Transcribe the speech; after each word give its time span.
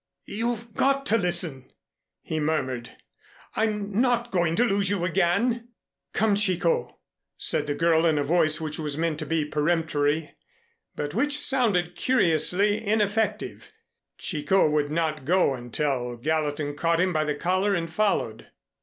"You've 0.25 0.73
got 0.73 1.05
to 1.05 1.17
listen," 1.19 1.71
he 2.23 2.39
murmured. 2.39 2.93
"I'm 3.55 4.01
not 4.01 4.31
going 4.31 4.55
to 4.55 4.63
lose 4.63 4.89
you 4.89 5.05
again" 5.05 5.67
"Come, 6.15 6.33
Chicot," 6.35 6.87
said 7.37 7.67
the 7.67 7.75
girl 7.75 8.07
in 8.07 8.17
a 8.17 8.23
voice 8.23 8.59
which 8.59 8.79
was 8.79 8.97
meant 8.97 9.19
to 9.19 9.27
be 9.27 9.45
peremptory, 9.45 10.33
but 10.95 11.13
which 11.13 11.39
sounded 11.39 11.95
curiously 11.95 12.83
ineffective. 12.83 13.71
Chicot 14.17 14.71
would 14.71 14.89
not 14.89 15.23
go 15.23 15.53
until 15.53 16.17
Gallatin 16.17 16.75
caught 16.75 16.99
him 16.99 17.13
by 17.13 17.23
the 17.23 17.35
collar 17.35 17.75
and 17.75 17.87
followed. 17.93 18.47